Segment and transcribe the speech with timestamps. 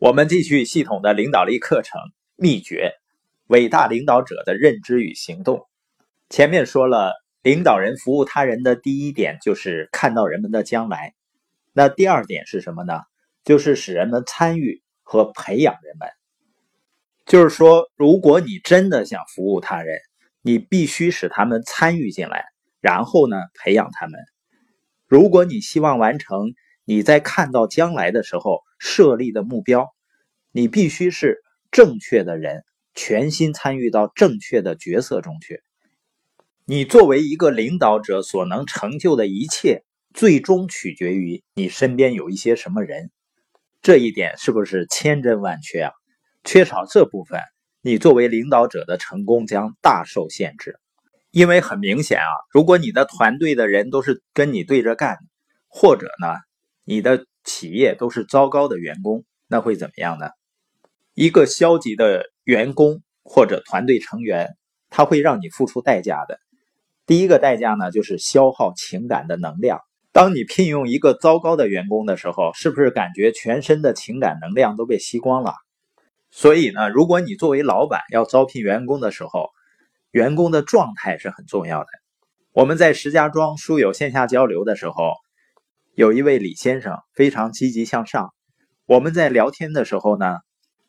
[0.00, 2.00] 我们继续系统的领导力课程
[2.34, 2.94] 秘诀：
[3.48, 5.68] 伟大领导者的认知与行动。
[6.30, 11.12] 前面说了，领导人服务他人的第一点就是看到人们的将来。
[11.74, 12.94] 那第二点是什么呢？
[13.44, 16.08] 就是使人们参与和培养人们。
[17.26, 19.98] 就是说，如果你真的想服务他人，
[20.40, 22.46] 你必须使他们参与进来，
[22.80, 24.18] 然后呢，培养他们。
[25.06, 26.54] 如果你希望完成
[26.90, 29.94] 你在看到将来的时候设立的目标，
[30.50, 35.62] 你必须是正确的人，全心参与到正确的角色中去。
[36.64, 43.12] 你作为一个领导者所能成就的一切，最终取决于你身边有一些什么人。
[43.82, 45.92] 这一点是不是千真万确啊？
[46.42, 47.38] 缺少这部分，
[47.82, 50.80] 你作为领导者的成功将大受限制。
[51.30, 55.18] 因为很明显啊，如果你的团队的人都是跟你对着干，
[55.68, 56.34] 或者呢，
[56.90, 60.30] 你的企业都是糟糕的员工，那会怎么样呢？
[61.14, 64.56] 一个消极的员工或者团队成员，
[64.88, 66.40] 他会让你付出代价的。
[67.06, 69.78] 第一个代价呢，就是消耗情感的能量。
[70.10, 75.54] 当你聘用一个糟糕的员工的时候，是不是感觉全身的情感能量都被吸光了？
[76.32, 79.50] 所以呢，如果你作为老板要招聘员工的时候，
[80.10, 81.88] 员工的状态是很重要的。
[82.50, 85.12] 我们在石家庄书友线下交流的时候，
[85.94, 88.32] 有一位李先生非常积极向上。
[88.86, 90.38] 我们在聊天的时候呢，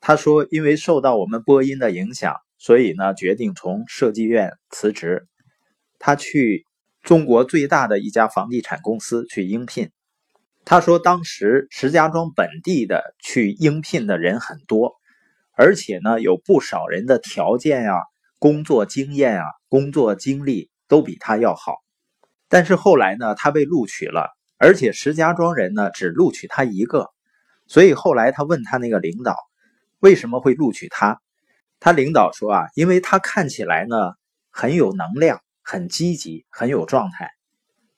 [0.00, 5.26] 他说因为受到我们播音的影响，所以呢决定从设计院辞职，
[5.98, 6.64] 他去
[7.02, 9.90] 中国最大的一家房地产公司去应聘。
[10.64, 14.94] 他说当时石家庄本地的去应聘的人很多，
[15.56, 17.94] 而且呢有不少人的条件呀。
[18.40, 21.76] 工作经验啊，工作经历都比他要好，
[22.46, 27.10] 但是后来呢，他被录取了，而且石家庄人呢只录取他一个，
[27.66, 29.36] 所以后来他问他那个领导
[30.00, 31.20] 为什么会录取他，
[31.80, 33.96] 他领导说啊，因为他看起来呢
[34.50, 37.30] 很有能量，很积极，很有状态。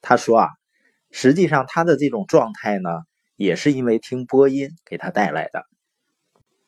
[0.01, 0.49] 他说啊，
[1.11, 2.91] 实际上他的这种状态呢，
[3.37, 5.65] 也是因为听播音给他带来的。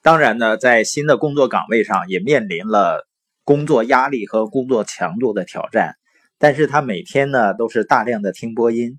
[0.02, 3.06] 当然呢，在新的工作岗位上也面临了。
[3.44, 5.96] 工作压力和工作强度的挑战，
[6.36, 8.98] 但是他每天呢都是大量的听播音，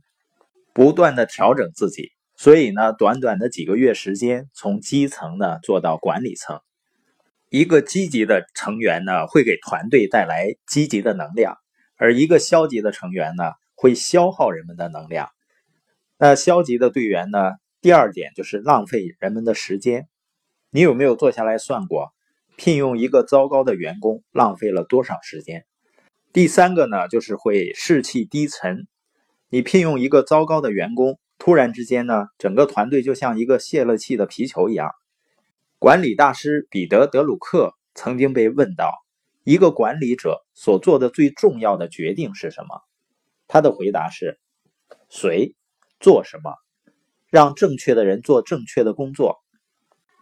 [0.79, 6.61] 不断的调整自己，所以呢，短短的几个月时间，从基层呢做到管理层。
[7.49, 11.57] 一个积极的成员呢，会给团队带来积极的能量，
[11.97, 13.43] 而一个消极的成员呢，
[13.75, 15.27] 会消耗人们的能量。
[16.17, 20.07] 那消极的队员呢，第二点就是浪费人们的时间。
[20.69, 22.13] 你有没有坐下来算过？
[22.55, 25.65] 聘用一个糟糕的员工，浪费了多少时间？
[26.31, 28.87] 第三个呢，就是会士气低沉。
[29.49, 34.91] 你聘用一个糟糕的员工，突然之间呢，整个团队就像一个泄了气的皮球一样。
[35.79, 38.93] 管理大师彼得·德鲁克曾经被问到，
[39.43, 42.81] 一个管理者所做的最重要的决定是什么？
[43.47, 44.39] 他的回答是：
[45.09, 45.55] 谁
[45.99, 46.53] 做什么，
[47.29, 49.37] 让正确的人做正确的工作。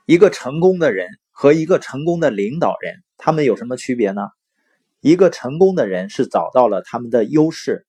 [0.06, 1.08] 一个成功的人。
[1.40, 4.24] 和一个成功的领导人，他们有什么区别呢？
[5.02, 7.86] 一个成功的人是找到了他们的优势，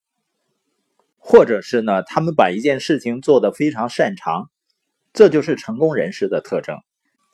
[1.31, 4.49] 或者是呢，他们把一件事情做得非常擅长，
[5.13, 6.79] 这就是成功人士的特征。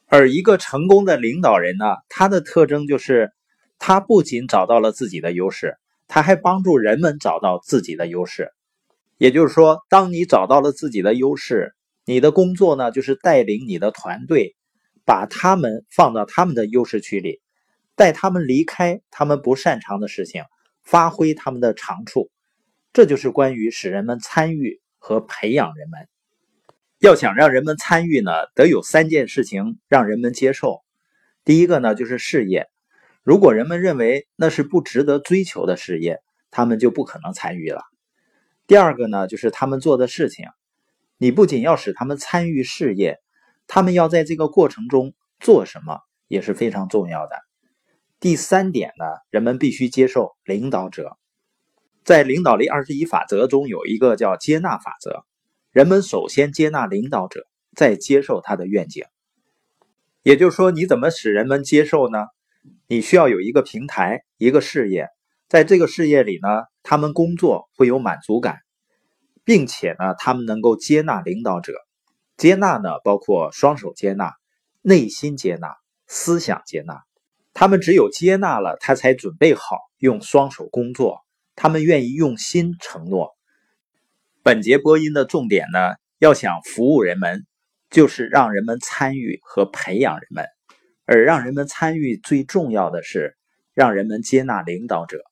[0.09, 3.31] 而一个成功的领导人呢，他的特征就是
[3.79, 5.77] 他不仅找到了自己的优势，
[6.09, 8.51] 他还帮助人们找到自己的优势。
[9.17, 11.73] 也就是说，当你找到了自己的优势，
[12.05, 14.57] 你的工作呢，就是带领你的团队。
[15.07, 17.43] 把他们放到他们的优势区里，
[17.95, 20.43] 带他们离开他们不擅长的事情，
[20.83, 22.31] 发挥他们的长处。
[22.95, 26.09] 这就是关于使人们参与和培养人们。
[27.01, 30.85] 要想让人们参与呢，得有三件事情让人们接受。
[31.45, 32.69] 第一个呢，就是事业。
[33.25, 36.21] 如果人们认为那是不值得追求的事业，
[36.53, 37.83] 他们就不可能参与了。
[38.69, 40.47] 第二个呢，就是他们做的事情。
[41.19, 43.19] 你不仅要使他们参与事业。
[43.67, 45.99] 他们要在这个过程中做什么
[46.29, 47.35] 也是非常重要的。
[48.21, 51.19] 第三点呢，人们必须接受领导者。
[52.05, 55.25] 在领导力二十一法则中有一个叫接纳法则，
[55.73, 59.05] 人们首先接纳领导者，再接受他的愿景。
[60.23, 62.27] 也就是说，你怎么使人们接受呢？
[62.89, 65.09] 你需要有一个平台，一个事业，
[65.49, 66.49] 在这个事业里呢，
[66.83, 68.59] 他们工作会有满足感，
[69.43, 71.73] 并且呢，他们能够接纳领导者。
[72.37, 74.35] 接纳呢，包括双手接纳、
[74.83, 75.75] 内心接纳、
[76.07, 77.03] 思想接纳。
[77.55, 81.24] 他们只有接纳了，他才准备好用双手工作。
[81.57, 83.31] 他们愿意用心承诺。
[84.43, 87.47] 本节播音的重点呢，要想服务人们，
[87.91, 90.47] 就是让人们参与和培养人们，
[91.07, 93.37] 而让人们参与最重要的是
[93.73, 95.23] 让人们接纳领导者。